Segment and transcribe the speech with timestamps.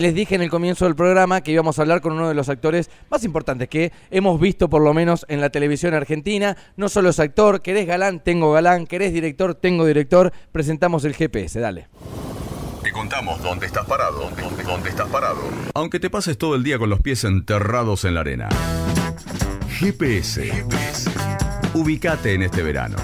[0.00, 2.48] Les dije en el comienzo del programa que íbamos a hablar con uno de los
[2.48, 6.56] actores más importantes que hemos visto por lo menos en la televisión argentina.
[6.76, 10.32] No solo es actor, querés galán, tengo galán, querés director, tengo director.
[10.52, 11.88] Presentamos el GPS, dale.
[12.80, 15.40] Te contamos dónde estás parado, dónde, dónde estás parado.
[15.74, 18.48] Aunque te pases todo el día con los pies enterrados en la arena.
[19.80, 20.46] GPS.
[20.46, 21.10] GPS.
[21.74, 22.94] Ubicate en este verano.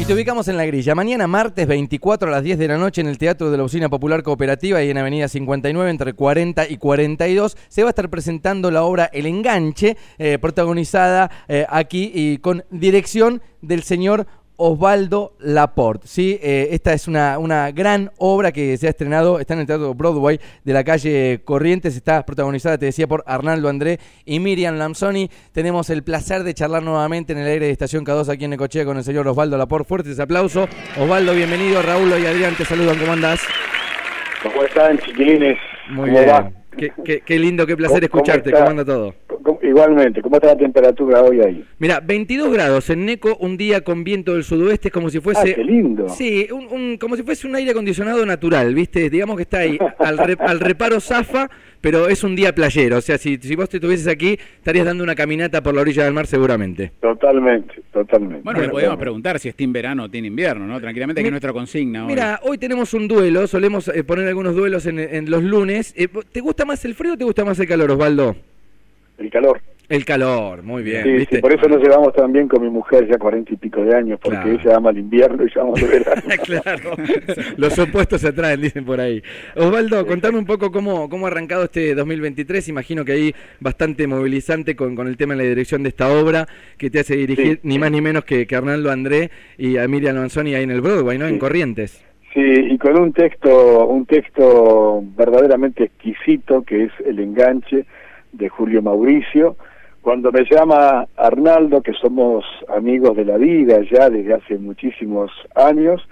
[0.00, 0.94] Y te ubicamos en la grilla.
[0.94, 3.88] Mañana martes 24 a las 10 de la noche en el Teatro de la Usina
[3.88, 8.70] Popular Cooperativa y en Avenida 59 entre 40 y 42 se va a estar presentando
[8.70, 14.28] la obra El Enganche, eh, protagonizada eh, aquí y con dirección del señor
[14.60, 16.06] Osvaldo Laporte.
[16.08, 16.38] ¿sí?
[16.42, 19.94] Eh, esta es una, una, gran obra que se ha estrenado, está en el Teatro
[19.94, 25.30] Broadway de la calle Corrientes, está protagonizada, te decía, por Arnaldo André y Miriam Lamsoni.
[25.52, 28.84] Tenemos el placer de charlar nuevamente en el aire de Estación K2 aquí en Necochea
[28.84, 29.88] con el señor Osvaldo Laporte.
[29.88, 30.68] Fuertes aplausos.
[30.98, 31.80] Osvaldo, bienvenido.
[31.80, 32.98] Raúl y Adrián te saludan.
[32.98, 33.40] ¿Cómo andás?
[34.42, 35.56] ¿Cómo están, chiquilines?
[35.90, 36.54] Muy bien.
[37.04, 38.50] Qué, qué, lindo, qué placer escucharte.
[38.50, 39.14] ¿Cómo anda todo?
[39.62, 41.64] Igualmente, ¿cómo está la temperatura hoy ahí?
[41.78, 45.52] Mira, 22 grados en Neco, un día con viento del sudoeste, es como si fuese...
[45.52, 46.08] Ah, qué lindo.
[46.08, 49.08] Sí, un, como si fuese un aire acondicionado natural, ¿viste?
[49.10, 52.98] Digamos que está ahí, al, al reparo zafa, pero es un día playero.
[52.98, 56.04] O sea, si, si vos te estuvieses aquí, estarías dando una caminata por la orilla
[56.04, 56.92] del mar seguramente.
[57.00, 58.42] Totalmente, totalmente.
[58.42, 60.80] Bueno, le podemos preguntar si es team verano o team invierno, ¿no?
[60.80, 62.04] Tranquilamente, que es nuestra consigna.
[62.04, 65.94] Mira, hoy tenemos un duelo, solemos eh, poner algunos duelos en, en los lunes.
[65.96, 68.36] Eh, ¿Te gusta más el frío o te gusta más el calor, Osvaldo?
[69.18, 69.60] El calor.
[69.88, 71.02] El calor, muy bien.
[71.02, 71.36] Sí, ¿viste?
[71.36, 73.96] sí, por eso nos llevamos tan bien con mi mujer ya cuarenta y pico de
[73.96, 74.60] años, porque Claro.
[74.62, 76.22] ella ama el invierno y yo amo el verano.
[76.44, 76.90] claro,
[77.56, 79.22] los opuestos se atraen, dicen por ahí.
[79.56, 82.68] Osvaldo, contame un poco cómo, cómo ha arrancado este 2023.
[82.68, 86.46] Imagino que ahí bastante movilizante con, con el tema de la dirección de esta obra
[86.76, 87.60] que te hace dirigir Sí.
[87.62, 90.82] ni más ni menos que, que Arnaldo André y a Miriam Manzoni ahí en el
[90.82, 91.26] Broadway, ¿no?
[91.26, 91.38] En.
[91.38, 92.04] Corrientes.
[92.34, 97.86] Sí, y con un texto, un texto verdaderamente exquisito que es El enganche
[98.32, 99.56] de Julio Mauricio.
[100.02, 106.06] Cuando me llama Arnaldo, que somos amigos de la vida ya desde hace muchísimos años,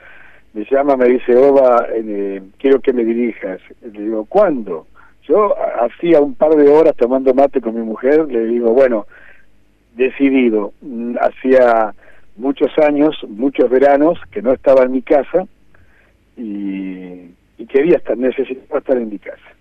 [0.55, 3.61] me llama, me dice, Oba, eh, quiero que me dirijas.
[3.83, 4.87] Le digo, ¿cuándo?
[5.29, 9.07] Yo hacía un par de horas tomando mate con mi mujer, le digo, bueno,
[9.95, 11.95] decidido, Mm, hacía
[12.37, 15.47] muchos años, muchos veranos que no estaba en mi casa,
[16.37, 19.56] y, y quería estar, necesitaba estar en mi casa.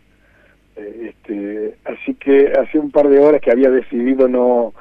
[0.75, 4.73] Este, así que hace un par de horas que había decidido no,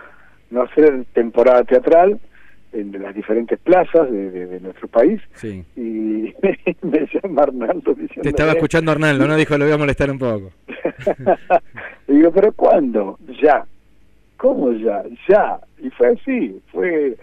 [0.50, 2.18] no hacer temporada teatral
[2.72, 5.64] en las diferentes plazas de, de- de nuestro país Sí.
[5.76, 6.34] y
[6.82, 9.36] me llama Arnaldo diciendo Te estaba escuchando Arnaldo, ¿no?
[9.36, 10.50] Dijo, lo voy a molestar un poco.
[12.08, 13.18] Le digo, pero ¿cuándo?
[13.42, 13.64] Ya.
[14.36, 15.04] ¿Cómo ya?
[15.28, 15.58] Ya.
[15.78, 16.60] Y fue así.
[16.72, 17.16] Fue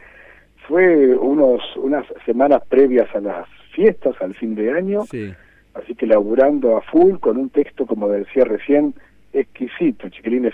[0.68, 5.02] fue unos unas semanas previas a las fiestas, al fin de año.
[5.12, 5.34] Sí.
[5.74, 8.94] Así que laburando a full con un texto, como decía recién,
[9.34, 10.54] exquisito, chiquilines.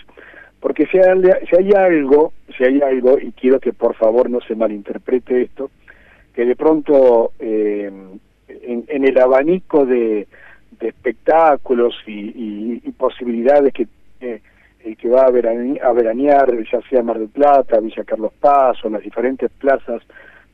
[0.60, 4.42] Porque si hay, si hay algo, si hay algo, y quiero que por favor no
[4.42, 5.70] se malinterprete esto,
[6.34, 7.92] que de pronto eh,
[8.48, 10.28] en, en el abanico de,
[10.80, 13.88] de espectáculos y, y- posibilidades que
[14.22, 14.42] eh,
[14.84, 18.84] el que va a, verani- a veranear, ya sea Mar del Plata, Villa Carlos Paz
[18.84, 20.02] o las diferentes plazas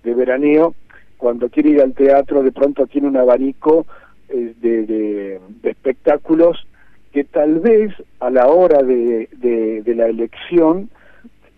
[0.04, 0.76] de veraneo,
[1.18, 3.86] cuando quiere ir al teatro de pronto tiene un abanico
[4.30, 6.66] eh, de, de- de espectáculos
[7.12, 10.90] que tal vez a la hora de, de- la elección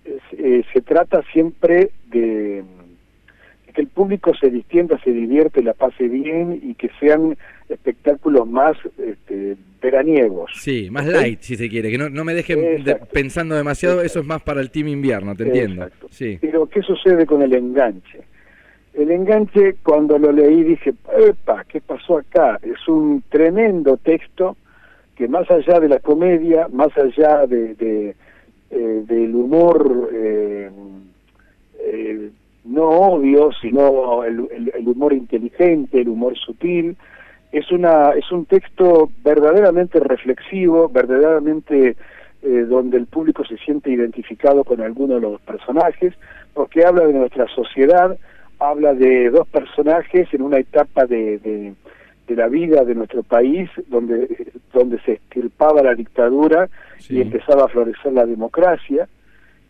[0.03, 2.64] eh, eh, se trata siempre de
[3.74, 7.38] que el público se distienda, se divierte, la pase bien y que sean
[7.70, 10.52] espectáculos más este, veraniegos.
[10.56, 14.12] Sí, más light, si se quiere, que no, no me dejen de- pensando demasiado, Exacto.
[14.12, 15.88] eso es más para el team invierno, te entiendo.
[16.09, 16.38] Sí.
[16.42, 18.20] Pero ¿qué sucede con el enganche?
[18.97, 21.66] El enganche, cuando lo leí, dije, ¡epa!
[21.66, 22.59] ¿Qué pasó acá?
[22.61, 24.56] Es un tremendo texto
[25.16, 28.16] que más allá de la comedia, más allá de,
[28.69, 30.69] eh, del humor eh,
[31.79, 32.29] eh,
[32.63, 36.95] no obvio, sino el, el- el humor inteligente, el humor sutil,
[37.51, 41.96] es una es un texto verdaderamente reflexivo, verdaderamente
[42.41, 46.14] eh, donde el público se siente identificado con alguno de los personajes,
[46.53, 48.17] porque habla de nuestra sociedad,
[48.70, 51.73] habla de dos personajes en una etapa de, de,
[52.28, 54.28] de la vida de nuestro país, donde,
[54.73, 56.70] donde se extirpaba la dictadura
[57.00, 57.17] Sí.
[57.17, 59.08] y empezaba a florecer la democracia.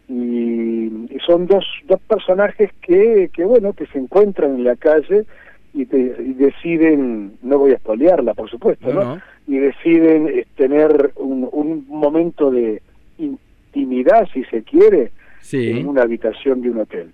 [0.08, 5.26] Y, y son dos, dos personajes que, que, bueno, que se encuentran en la calle
[5.74, 9.16] y, te- y deciden, no voy a espolearla, por supuesto, No, ¿no?
[9.16, 9.22] no.
[9.48, 12.82] y deciden eh, tener un, un momento de
[13.18, 15.72] intimidad, si se quiere, Sí.
[15.72, 17.12] en una habitación de un hotel.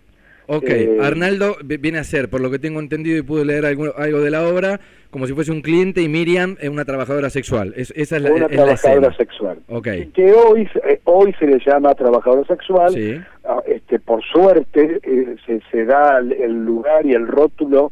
[0.54, 3.66] Ok, Eh, Arnaldo vi- viene a ser, por lo que tengo entendido y pude leer
[3.66, 7.30] algo, algo de la obra, como si fuese un cliente y Miriam es una trabajadora
[7.30, 7.74] sexual.
[7.78, 9.60] Es- esa es la, una es trabajadora sexual.
[9.70, 9.88] Ok.
[10.14, 12.92] Que hoy, se- eh, hoy se le llama trabajadora sexual.
[12.94, 13.18] Sí.
[13.46, 17.90] Ah, este, por suerte eh, se, se da el, lugar y el rótulo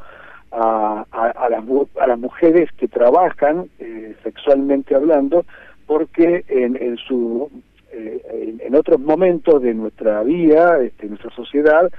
[0.52, 1.64] a, a, a las,
[2.02, 5.46] a las mujeres que trabajan eh, sexualmente hablando,
[5.88, 7.50] porque en, en su
[7.92, 11.90] eh, en, en otros momentos de nuestra vida, este, nuestra sociedad,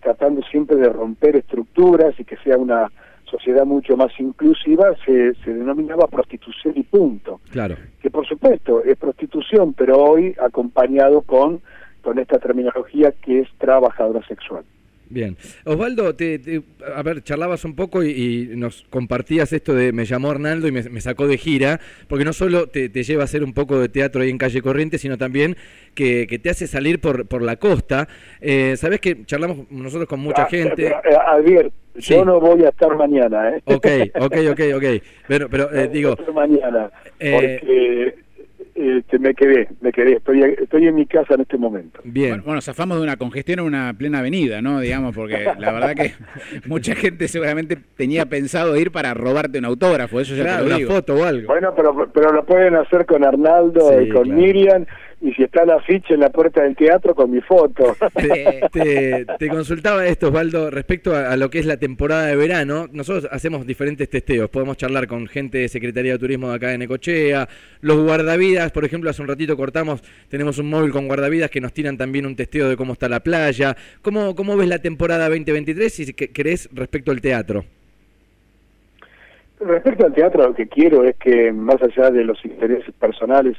[0.00, 2.90] tratando siempre de romper estructuras y que sea una
[3.24, 7.76] sociedad mucho más inclusiva, se, se denominaba prostitución y punto Claro.
[8.02, 11.60] que por supuesto es prostitución, pero hoy acompañado con,
[12.02, 14.64] con esta terminología que es trabajadora sexual.
[15.12, 15.36] Bien.
[15.64, 16.62] Osvaldo, te, te-
[16.94, 18.10] a ver, charlabas un poco y,
[18.52, 22.24] y nos compartías esto de me llamó Arnaldo y me, me sacó de gira, porque
[22.24, 24.98] no solo te, te lleva a hacer un poco de teatro ahí en Calle Corriente,
[24.98, 25.56] sino también
[25.94, 28.06] que, que te hace salir por, por la costa.
[28.40, 30.86] Eh, Sabés que charlamos nosotros con mucha Ah, gente.
[30.86, 32.14] eh, eh, Javier, Sí.
[32.14, 33.60] yo no voy a estar mañana, ¿eh?
[33.64, 33.86] Ok,
[34.20, 34.84] ok, ok, ok.
[35.26, 36.90] Pero, pero eh, No digo, voy a estar mañana,
[38.80, 42.00] eh, este, me quedé, me quedé, estoy, estoy en mi casa en este momento.
[42.04, 42.30] bien.
[42.30, 44.80] Bueno, bueno, zafamos de una congestión en una plena avenida, ¿no?
[44.80, 46.12] Digamos, porque la verdad que
[46.66, 50.76] mucha gente seguramente tenía pensado ir para robarte un autógrafo, eso ya Claro, te lo
[50.76, 51.46] una foto o algo.
[51.46, 54.40] Bueno, pero, pero lo pueden hacer con Arnaldo Sí, y con claro.
[54.40, 54.86] Miriam,
[55.22, 57.94] y si está la ficha en la puerta del teatro, con mi foto.
[58.14, 62.36] Te, te- te consultaba esto, Osvaldo, respecto a, a lo que es la temporada de
[62.36, 62.86] verano.
[62.92, 64.48] Nosotros hacemos diferentes testeos.
[64.48, 67.48] Podemos charlar con gente de Secretaría de Turismo de acá de Necochea,
[67.82, 71.72] los guardavidas, por ejemplo, hace un ratito cortamos, tenemos un móvil con guardavidas que nos
[71.72, 73.76] tiran también un testeo de cómo está la playa.
[74.02, 77.64] ¿Cómo, cómo ves la temporada 2023 si que- querés respecto al teatro?
[79.60, 83.58] Respecto al teatro, lo que quiero es que, más allá de los intereses personales,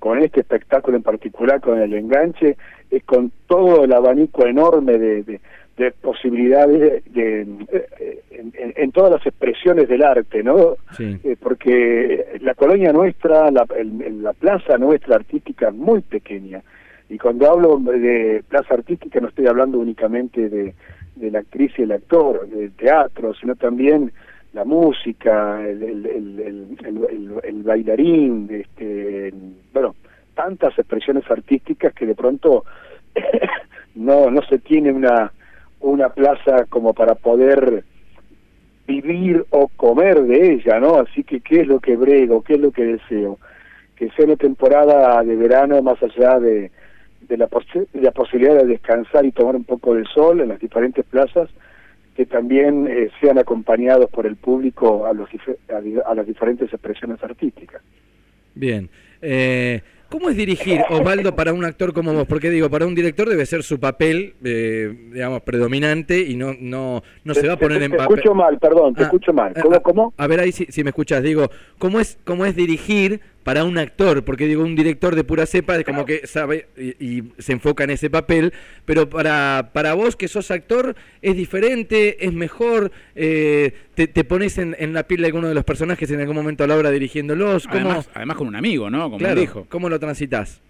[0.00, 2.56] con este espectáculo en particular, con el enganche,
[2.90, 5.40] es con todo el abanico enorme de, de-
[5.76, 7.40] de posibilidades de,
[7.72, 10.76] eh, en, en- en todas las expresiones del arte, ¿no?
[10.96, 11.18] Sí.
[11.24, 16.60] Eh, porque la colonia nuestra, la, el- la plaza nuestra artística es muy pequeña.
[17.08, 20.74] Y cuando hablo de plaza artística no estoy hablando únicamente de,
[21.16, 24.12] de la actriz y el actor, del teatro, sino también
[24.52, 26.78] la música, el, el,
[27.42, 29.32] el, bailarín, este,
[29.72, 29.94] bueno,
[30.34, 32.64] tantas expresiones artísticas que de pronto
[33.94, 35.32] no, no se tiene una,
[35.80, 37.84] una plaza como para poder
[38.86, 40.96] vivir o comer de ella, ¿no?
[40.96, 42.42] Así que, ¿qué es lo que brego?
[42.42, 43.38] ¿Qué es lo que deseo?
[43.94, 46.72] Que sea una temporada de verano más allá de,
[47.20, 47.48] de, la,
[47.92, 51.48] de la posibilidad de descansar y tomar un poco de sol en las diferentes plazas,
[52.20, 55.26] que también eh, sean acompañados por el público a, los,
[55.70, 57.80] a, a las diferentes expresiones artísticas.
[58.54, 58.90] Bien.
[59.22, 59.80] Eh,
[60.10, 62.26] ¿Cómo es dirigir, Osvaldo, para un actor como vos?
[62.26, 67.02] Porque digo, para un director debe ser su papel, eh, digamos, predominante y no, no,
[67.24, 68.18] no se va a Te- poner te, en te papel.
[68.18, 69.52] escucho mal, perdón, te Ah, escucho mal.
[69.56, 70.14] ah, ¿Cómo, ah, cómo?
[70.18, 73.78] A ver ahí si, si me escuchas, digo, ¿cómo es, ¿cómo es dirigir para un
[73.78, 74.24] actor?
[74.24, 77.84] Porque digo, un director de pura cepa es como que sabe y, y se enfoca
[77.84, 78.52] en ese papel,
[78.84, 84.58] pero para, para vos que sos actor es diferente, es mejor, eh, te, te pones
[84.58, 86.90] en, en la piel de alguno de los personajes en algún momento a la hora
[86.90, 89.04] dirigiéndolos, ¿cómo, Además, además con un amigo, ¿no?
[89.04, 89.66] Como claro, dijo.
[89.68, 90.60] ¿cómo lo transitas?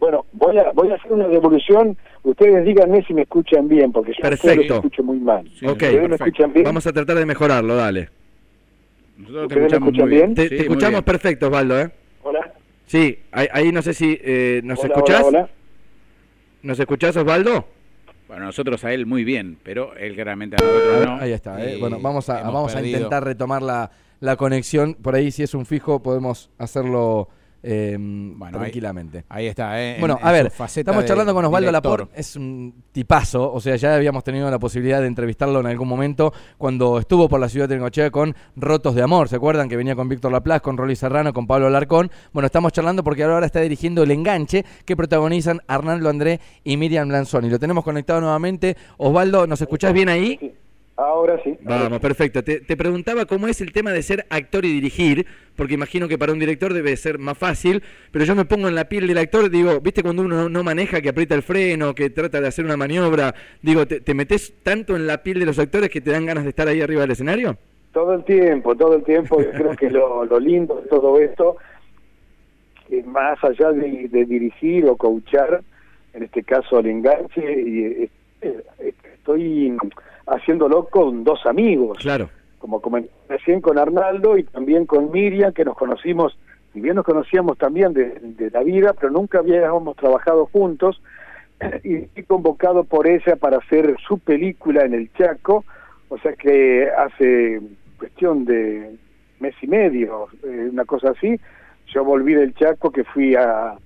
[0.00, 1.96] Bueno, voy a, voy a hacer una devolución.
[2.24, 4.62] Ustedes díganme si me escuchan bien, porque yo Perfecto.
[4.62, 5.48] los escucho muy mal.
[5.58, 6.24] Sí, ok, ¿Ustedes me perfecto.
[6.24, 6.64] escuchan bien?
[6.64, 8.08] vamos a tratar de mejorarlo, dale.
[9.16, 10.26] Nosotros te ¿Ustedes me escuchamos escuchan muy bien.
[10.26, 10.34] bien?
[10.34, 11.04] Te, Sí, te muy escuchamos bien.
[11.04, 11.90] perfecto, Osvaldo, ¿eh?
[12.86, 15.22] Sí, ahí, ahí no sé si eh, nos Hola, escuchás.
[15.24, 15.50] Hola, hola.
[16.62, 17.66] ¿Nos escuchás, Osvaldo?
[18.28, 21.16] Bueno, nosotros a él muy bien, pero él claramente a nosotros no.
[21.20, 21.62] Ahí está.
[21.64, 21.76] eh.
[21.78, 24.94] Bueno, vamos a, vamos a intentar retomar la, la conexión.
[24.94, 27.28] Por ahí, si es un fijo, podemos hacerlo
[27.66, 29.24] eh, Bueno, tranquilamente.
[29.28, 29.94] Ahí está, ¿eh?
[29.94, 32.00] En- Bueno, en a ver, estamos charlando con Osvaldo director.
[32.00, 35.88] Laporte, es un tipazo, o sea, ya habíamos tenido la posibilidad de entrevistarlo en algún
[35.88, 39.68] momento cuando estuvo por la ciudad de Necochea con Rotos de Amor, ¿se acuerdan?
[39.68, 42.10] Que venía con Víctor Laplace, con Rolly Serrano, con Pablo Alarcón.
[42.32, 47.08] Bueno, estamos charlando porque ahora está dirigiendo El Enganche, que protagonizan Arnaldo André y Miriam
[47.08, 47.48] Lanzoni.
[47.48, 48.76] Lo tenemos conectado nuevamente.
[48.98, 50.54] Osvaldo, ¿nos escuchás bien ahí?
[50.96, 51.02] Sí.
[51.02, 51.58] Ahora sí.
[51.62, 52.44] Vamos, perfecto.
[52.44, 56.18] Te, te preguntaba cómo es el tema de ser actor y dirigir, porque imagino que
[56.18, 57.82] para un director debe ser más fácil,
[58.12, 61.00] pero yo me pongo en la piel del actor, digo, ¿viste cuando uno no, maneja,
[61.00, 63.34] que aprieta el freno, que trata de hacer una maniobra?
[63.60, 66.44] Digo, ¿te, te metes tanto en la piel de los actores que te dan ganas
[66.44, 67.56] de estar ahí arriba del escenario?
[67.92, 69.40] Todo el tiempo, todo el tiempo.
[69.40, 71.56] Yo creo que lo, lo lindo de todo esto,
[72.88, 75.62] que más allá de, de dirigir o coachar,
[76.12, 78.10] en este caso el enganche, y, eh,
[78.42, 79.76] eh, estoy
[80.44, 81.98] haciéndolo con dos amigos.
[81.98, 82.28] Claro.
[82.58, 86.38] como comenté recién con Arnaldo y también con Miriam, que nos conocimos,
[86.72, 91.00] si bien nos conocíamos también de, de la vida, pero nunca habíamos trabajado juntos.
[91.84, 95.64] y fui convocado por ella para hacer su película en el Chaco,
[96.08, 97.60] o sea que hace
[97.98, 98.96] cuestión de
[99.40, 101.38] mes y medio, eh, una cosa así,
[101.86, 103.76] yo volví del Chaco que fui a,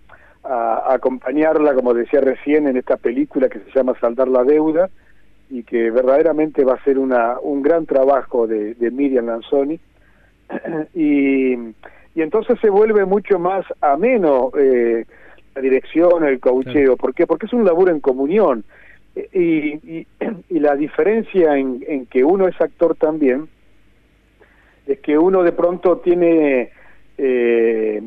[0.44, 4.88] a, acompañarla, como decía recién, en esta película que se llama Saldar la Deuda
[5.50, 9.78] y que verdaderamente va a ser una, un gran trabajo de, de Miriam Lanzoni.
[10.94, 15.04] y, y entonces se vuelve mucho más ameno eh,
[15.54, 16.96] la dirección, el caucheo.
[16.96, 17.26] ¿Por qué?
[17.26, 18.64] Porque es un laburo en comunión.
[19.32, 20.06] Y, y,
[20.48, 23.48] y la diferencia en, en, que uno es actor también
[24.86, 26.70] es que uno de pronto tiene
[27.18, 28.02] eh,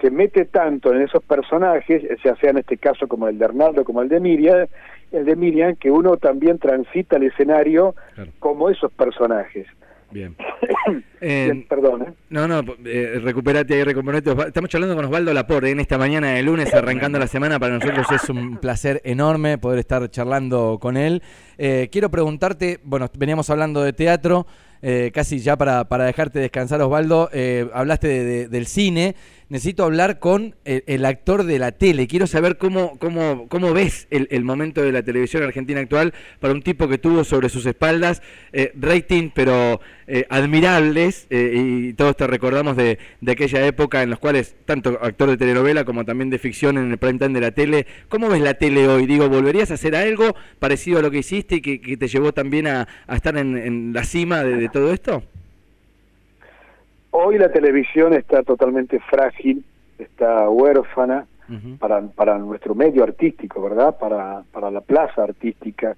[0.00, 3.84] se mete tanto en esos personajes, ya sea en este caso como el de Arnaldo,
[3.84, 4.66] como el de Miriam,
[5.12, 8.30] el de Miriam, que uno también transita el escenario claro.
[8.38, 9.66] como esos personajes.
[10.10, 10.36] Bien.
[11.20, 12.02] eh, Perdón.
[12.02, 12.12] ¿eh?
[12.30, 14.30] No, no, eh, recuperate ahí, recuperate.
[14.46, 17.58] Estamos charlando con Osvaldo Laporte en esta mañana de lunes, arrancando la semana.
[17.58, 21.22] Para nosotros es un placer enorme poder estar charlando con él.
[21.58, 24.46] Eh, quiero preguntarte, bueno, veníamos hablando de teatro.
[24.82, 29.16] Eh, casi ya para, para dejarte descansar, Osvaldo, eh, hablaste de, de, del cine.
[29.48, 32.08] Necesito hablar con el, actor de la tele.
[32.08, 36.52] Quiero saber cómo, cómo, cómo ves el, el, momento de la televisión argentina actual para
[36.52, 38.22] un tipo que tuvo sobre sus espaldas
[38.52, 39.80] eh, rating, pero
[40.30, 41.28] admirables.
[41.30, 45.84] Y todos te recordamos de, de, aquella época en los cuales, tanto actor de telenovela
[45.84, 47.86] como también de ficción en el prime time de la tele.
[48.08, 49.06] ¿Cómo ves la tele hoy?
[49.06, 52.32] Digo, ¿volverías a hacer algo parecido a lo que hiciste y que, que te llevó
[52.32, 55.22] también a, a estar en, en, la cima de, de todo esto?
[57.12, 59.64] Hoy la televisión está totalmente frágil,
[59.98, 61.78] está huérfana uh -huh.
[61.78, 63.96] para, para nuestro medio artístico, ¿verdad?
[63.98, 65.96] Para, para la plaza artística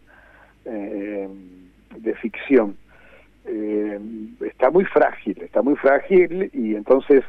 [0.65, 1.29] eh,
[1.97, 2.77] de ficción.
[3.47, 3.99] Eh,
[4.47, 7.25] está muy frágil, está muy frágil y entonces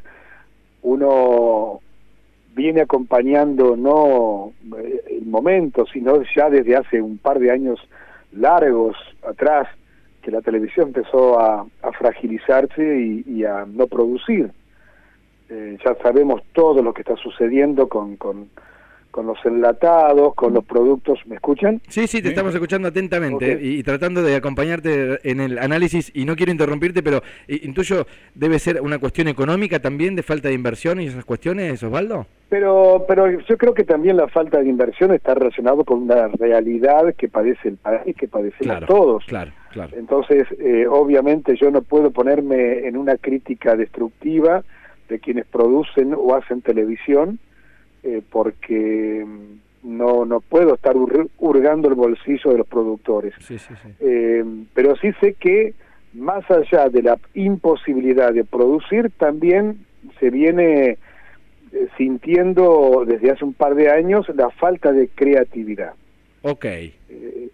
[0.82, 1.80] uno
[2.56, 4.52] viene acompañando no
[5.10, 7.80] el momento, sino ya desde hace un par de años
[8.31, 8.95] largos
[9.27, 9.67] atrás,
[10.21, 14.51] que la televisión empezó a, a fragilizarse y, y, a no producir.
[15.50, 18.50] Eh, ya sabemos todo lo que está sucediendo con, con,
[19.09, 21.19] con los enlatados, con los productos.
[21.25, 21.81] ¿Me escuchan?
[21.88, 22.29] Sí, sí, te sí.
[22.29, 23.67] estamos escuchando atentamente okay.
[23.67, 26.12] y, y, tratando de acompañarte en el análisis.
[26.13, 28.05] Y no quiero interrumpirte, pero intuyo,
[28.36, 32.27] debe ser una cuestión económica también, de falta de inversión y esas cuestiones, Osvaldo.
[32.50, 37.13] Pero, pero yo creo que también la falta de inversión está relacionado con una realidad
[37.15, 39.25] que padece el país, que padecemos claro, todos.
[39.25, 39.96] Claro, claro.
[39.96, 44.63] Entonces, eh, obviamente yo no puedo ponerme en una crítica destructiva
[45.10, 47.38] de quienes producen o hacen televisión,
[48.01, 49.25] eh, porque
[49.84, 53.36] no no puedo estar hur hurgando el bolsillo de los productores.
[53.39, 53.89] Sí, sí, sí.
[54.00, 55.75] Eh, pero sí sé que
[56.13, 59.86] más allá de la imposibilidad de producir, también
[60.20, 60.98] se viene
[61.98, 65.94] sintiendo desde hace un par de años la falta de creatividad.
[66.42, 66.66] Ok.
[66.66, 66.94] Eh,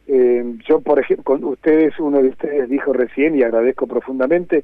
[0.08, 4.64] eh, yo, por ejemplo, con ustedes, uno de ustedes dijo recién, y agradezco profundamente,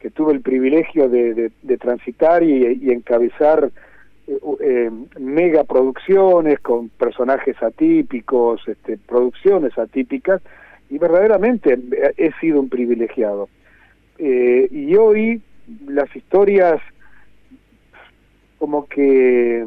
[0.00, 3.70] que tuve el privilegio de, de, de transitar y, y encabezar
[4.26, 10.42] eh, eh, mega producciones con personajes atípicos, este, producciones atípicas,
[10.90, 11.78] y verdaderamente
[12.18, 13.48] he sido un privilegiado.
[14.18, 15.40] Eh, y hoy
[15.88, 16.80] las historias
[18.64, 19.62] como que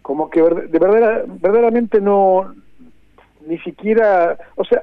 [0.00, 2.54] como que de verdad verdaderamente no
[3.46, 4.82] ni siquiera o sea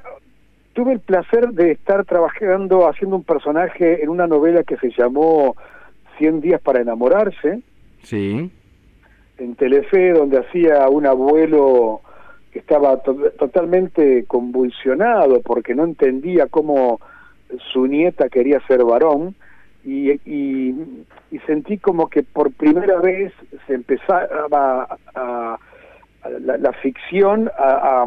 [0.72, 5.56] tuve el placer de estar trabajando haciendo un personaje en una novela que se llamó
[6.16, 7.60] Cien días para enamorarse.
[8.04, 8.48] Sí.
[9.38, 12.02] En Telefe donde hacía un abuelo
[12.52, 17.00] que estaba to totalmente convulsionado porque no entendía cómo
[17.72, 19.34] su nieta quería ser varón.
[19.84, 20.72] Y, y,
[21.34, 23.32] y, sentí como que por primera vez
[23.66, 25.58] se empezaba a, a,
[26.22, 28.06] a la, la, ficción a,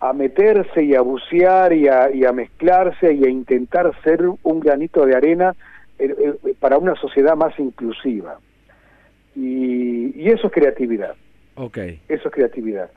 [0.00, 4.60] a, meterse y a bucear y a, y a mezclarse y a intentar ser un
[4.60, 5.54] granito de arena
[5.98, 8.38] eh, eh, para una sociedad más inclusiva.
[9.34, 11.14] Y, y eso es creatividad.
[11.56, 12.00] Okay.
[12.08, 12.90] Eso es creatividad.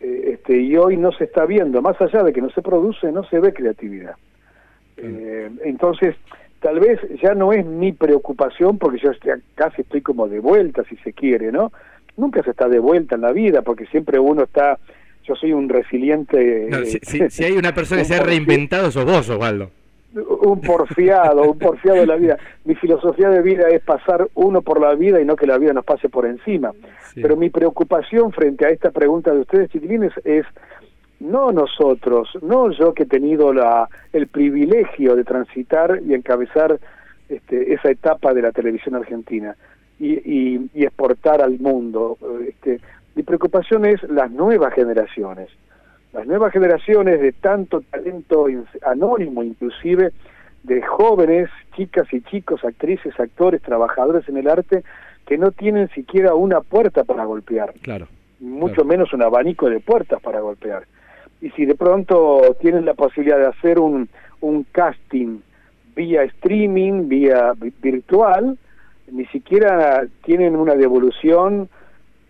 [0.00, 3.10] Eh, este, y hoy no se está viendo, más allá de que no se produce,
[3.12, 4.16] no se ve creatividad.
[5.64, 6.14] Entonces,
[6.62, 10.84] tal vez ya no es mi preocupación porque yo estoy, casi estoy como de vuelta,
[10.88, 11.72] si se quiere, ¿no?
[12.16, 14.78] Nunca se está de vuelta en la vida porque siempre uno está,
[15.24, 16.68] yo soy un resiliente.
[16.70, 19.70] No, si, si, si, hay una persona que se ha reinventado, sos vos, Osvaldo.
[20.14, 22.38] Un porfiado, un porfiado de la vida.
[22.64, 25.72] Mi filosofía de vida es pasar uno por la vida y no que la vida
[25.72, 26.72] nos pase por encima.
[27.14, 27.22] Sí.
[27.22, 30.44] Pero mi preocupación frente a esta pregunta de ustedes, chiquilines, es
[31.22, 36.78] no nosotros, no yo que he tenido la, el privilegio de transitar y encabezar
[37.28, 39.56] este, esa etapa de la televisión argentina
[39.98, 42.18] y, y, y exportar al mundo.
[42.46, 42.80] Este,
[43.14, 45.48] Mi preocupación es las nuevas generaciones.
[46.12, 48.46] Las nuevas generaciones de tanto talento
[48.84, 50.12] anónimo, inclusive
[50.62, 54.82] de jóvenes, chicas y chicos, actrices, actores, trabajadores en el arte,
[55.26, 57.72] que no tienen siquiera una puerta para golpear.
[57.80, 58.08] Claro.
[58.40, 60.82] Mucho menos un abanico de puertas para golpear.
[61.42, 64.08] Y si de pronto tienen la posibilidad de hacer un,
[64.40, 65.40] un casting
[65.94, 68.56] vía streaming, vía virtual,
[69.10, 71.68] ni siquiera tienen una devolución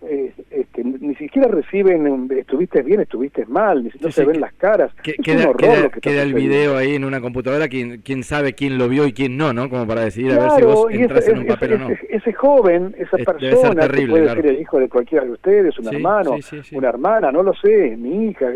[0.05, 4.93] eh, este, ni siquiera reciben estuviste bien, estuviste mal, no se ven las caras.
[5.01, 9.13] Que, queda, el video ahí en una computadora, quién, quién sabe quién lo vio y
[9.13, 9.71] quién no, ¿no?
[9.71, 11.89] Como para decidir a ver si vos entras en un papel o no.
[12.09, 16.37] Ese, joven, esa persona, que puede ser el hijo de cualquiera de ustedes, un hermano,
[16.73, 18.51] una hermana, no lo sé, mi hija,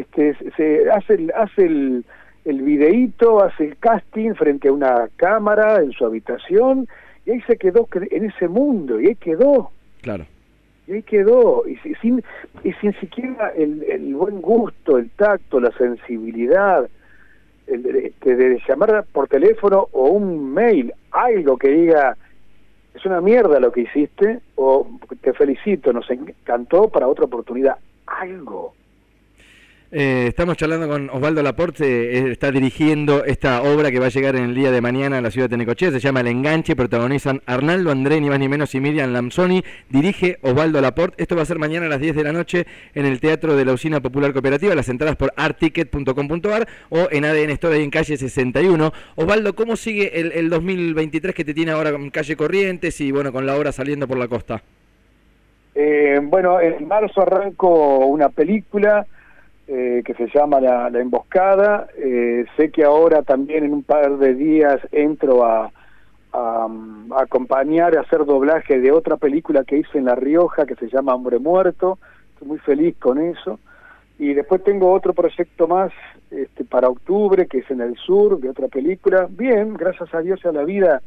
[0.00, 2.04] este, se hace el, hace el,
[2.44, 6.88] el videíto, hace el casting frente a una cámara en su habitación
[7.26, 9.70] y ahí se quedó en ese mundo y ahí quedó.
[10.02, 10.24] Claro
[10.88, 12.24] y ahí quedó, y sin,
[12.64, 16.88] y sin siquiera el, el buen gusto, el tacto, la sensibilidad
[17.66, 22.16] este, de llamar por teléfono o un mail, algo que diga,
[22.94, 24.88] es una mierda lo que hiciste, o
[25.20, 27.76] te felicito, nos encantó para otra oportunidad,
[28.06, 28.72] algo.
[29.90, 34.36] Eh, estamos charlando con Osvaldo Laporte, eh, está dirigiendo esta obra que va a llegar
[34.36, 37.40] en el día de mañana a la ciudad de Necochea, se llama El Enganche, protagonizan
[37.46, 41.46] Arnaldo André, ni más ni menos, y Miriam Lamsoni, dirige Osvaldo Laporte, esto va a
[41.46, 44.34] ser mañana a las 10 de la noche en el Teatro de la Usina Popular
[44.34, 48.92] Cooperativa, las entradas por articket.com.ar o en ADN Store en calle 61.
[49.16, 53.32] Osvaldo, ¿cómo sigue el, el 2023 que te tiene ahora con calle Corrientes y bueno,
[53.32, 54.62] con la obra saliendo por la costa?
[55.74, 59.06] Eh, bueno, en marzo arranco una película
[59.70, 61.88] eh, que se llama La, Emboscada.
[61.98, 65.70] Eh, sé que ahora también en un par de días entro a,
[67.16, 71.14] acompañar, a hacer doblaje de otra película que hice en La Rioja que se llama
[71.14, 71.98] Hombre Muerto.
[72.32, 73.60] Estoy muy feliz con eso.
[74.18, 75.92] Y después tengo otro proyecto más
[76.30, 79.26] este, para octubre, que es en el sur, de otra película.
[79.28, 81.02] Bien, gracias a Dios y a la vida,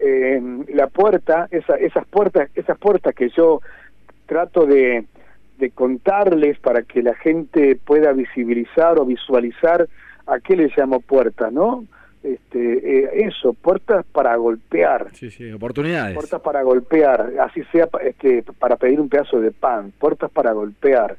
[0.00, 0.42] eh,
[0.74, 3.60] la puerta, esa, esas puertas, esas puertas que yo
[4.26, 5.06] trato de,
[5.60, 9.86] de contarles para que la gente pueda visibilizar o visualizar
[10.26, 11.84] a qué le llamo puerta, ¿no?
[12.22, 15.08] Este, eh, eso, puertas para golpear.
[15.12, 16.14] Sí, sí, oportunidades.
[16.14, 21.16] Puertas para golpear, así sea este, para pedir un pedazo de pan, puertas para golpear.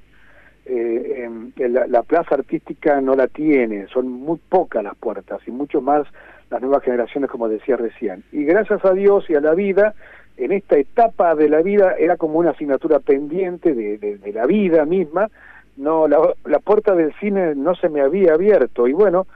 [0.65, 5.82] Eh, la, la, plaza artística no la tiene, son muy pocas las puertas y mucho
[5.82, 6.06] más
[6.52, 8.24] las nuevas generaciones, como decía recién.
[8.32, 9.96] Y gracias a Dios y a la vida,
[10.38, 15.30] en esta etapa de la vida era como una asignatura pendiente de, la vida misma,
[15.78, 18.88] no la, la, puerta del cine no se me había abierto.
[18.88, 19.28] Y bueno,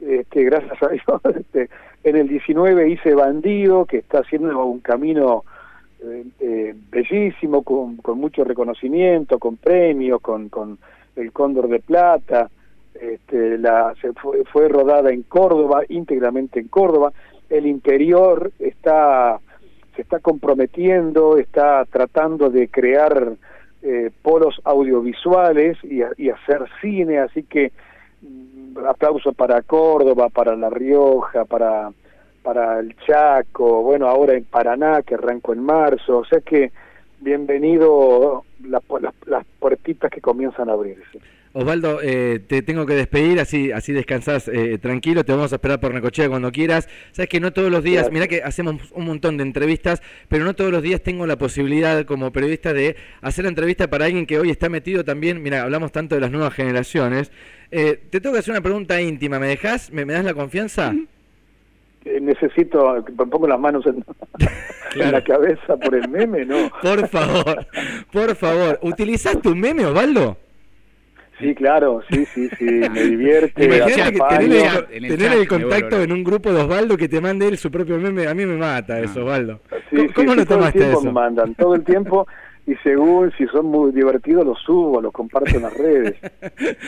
[0.00, 1.68] este, gracias a Dios, este,
[2.04, 5.44] en el 19 hice Bandido, que está haciendo un camino
[6.02, 10.78] eh, eh, bellísimo, con, con, mucho reconocimiento, con premios, con, con
[11.16, 12.48] el Cóndor de Plata,
[13.00, 17.12] este, la, se fue, fue rodada en Córdoba, íntegramente en Córdoba,
[17.50, 19.40] el interior está
[19.98, 23.32] se está comprometiendo, está tratando de crear
[23.82, 27.72] eh, polos audiovisuales y, hacer cine, así que
[28.22, 31.90] mm, aplauso para Córdoba, para La Rioja, para,
[32.44, 36.70] para el Chaco, bueno, ahora en Paraná, que arrancó en marzo, o sea que
[37.18, 41.18] bienvenido las puertitas que comienzan a abrirse.
[41.58, 45.80] Osvaldo, eh, te tengo que despedir, así así descansás eh, tranquilo, te vamos a esperar
[45.80, 46.88] por Necochea cuando quieras.
[47.10, 50.54] Sabes que no todos los días, mira que hacemos un montón de entrevistas, pero no
[50.54, 54.38] todos los días tengo la posibilidad como periodista de hacer la entrevista para alguien que
[54.38, 57.32] hoy está metido también, mira, hablamos tanto de las nuevas generaciones.
[57.72, 59.90] Eh, te tengo que hacer una pregunta íntima, ¿me dejas?
[59.90, 60.94] ¿Me, das la confianza?
[62.20, 64.04] necesito, pongo las manos en,
[65.02, 66.70] en, la cabeza por el meme, ¿no?
[66.80, 67.66] Por favor,
[68.12, 70.36] por favor, ¿utilizaste un meme, Osvaldo?
[71.38, 73.64] Sí, claro, sí, sí, sí, me divierte.
[73.64, 77.70] Imagínate que tener, el, contacto en un grupo de Osvaldo que te mande él su
[77.70, 79.60] propio meme, a mí me mata eso, Osvaldo.
[80.14, 82.26] ¿Cómo, lo tomaste todo el tiempo Me mandan, todo el tiempo
[82.68, 86.16] y según si son muy divertidos los subo, los comparto en las redes.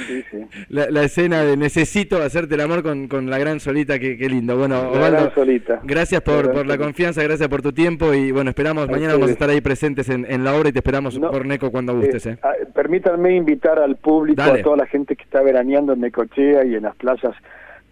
[0.07, 0.47] Sí, sí.
[0.69, 4.57] La, escena de necesito hacerte el amor con, con la gran solita, qué, lindo.
[4.57, 4.91] Bueno,
[5.35, 5.81] solita.
[5.85, 9.33] gracias por, por la confianza, gracias por tu tiempo y bueno, esperamos, mañana vamos a
[9.33, 12.27] estar ahí presentes en, en la obra y te esperamos por Neco cuando gustes.
[12.27, 12.39] Eh, eh.
[12.43, 16.75] Ah, permítanme invitar al público, a toda la gente que está veraneando en Necochea y
[16.75, 17.35] en las playas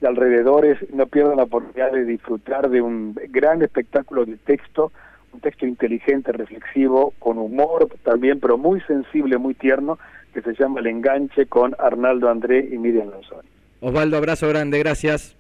[0.01, 4.93] de alrededores, no pierdan la oportunidad de disfrutar de un gran espectáculo de texto
[5.33, 9.99] un texto inteligente, reflexivo, con humor también, pero muy sensible, muy tierno,
[10.33, 13.49] que se llama El Enganche con Arnaldo André y Miriam Lanzoni.
[13.81, 15.37] Osvaldo, abrazo grande, gracias.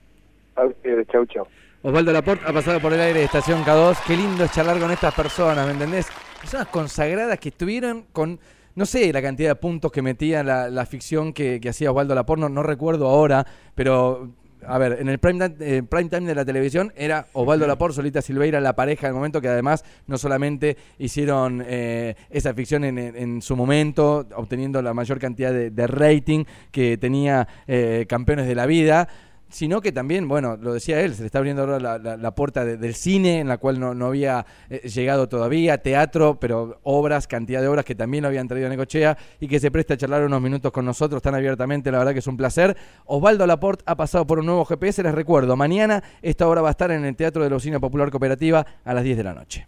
[1.11, 1.47] chau, chau.
[1.83, 3.99] Osvaldo Laporte ha pasado por el aire de Estación K2.
[4.07, 6.09] Qué lindo es charlar con estas personas, ¿me entendés?
[6.41, 8.39] Personas consagradas que estuvieron con
[8.75, 12.15] no sé la cantidad de puntos que metía la, la ficción que, que hacía Osvaldo
[12.15, 14.31] Laporno, no recuerdo ahora, pero
[14.69, 17.97] a ver, en el prime time, eh, prime time de la televisión era Osvaldo Laporte,
[17.97, 22.99] Solita Silveira, la pareja del momento, que además no solamente hicieron eh, esa ficción en,
[22.99, 28.55] en, su momento, obteniendo la mayor cantidad de, de rating que tenía eh, Campeones de
[28.55, 29.09] la Vida,
[29.49, 32.65] sino que también, bueno, lo decía él, se le está abriendo ahora la, la, puerta
[32.65, 37.27] de, del cine, en la cual no, no había eh, llegado todavía, teatro, pero obras,
[37.27, 39.97] cantidad de obras que también lo habían traído a Necochea y que se presta a
[39.97, 42.77] charlar unos minutos con nosotros tan abiertamente, la verdad que es un placer.
[43.07, 46.73] Osvaldo Laporte ha pasado por un nuevo GPS, les recuerdo, mañana esta obra va a
[46.73, 49.67] estar en el Teatro de la Usina Popular Cooperativa a las 10 de la noche.